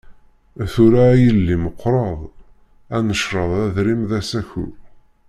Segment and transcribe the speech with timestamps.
[0.73, 2.19] Tura, a yelli meqqreḍ,
[2.95, 4.65] ad necreḍ adrim d asaku.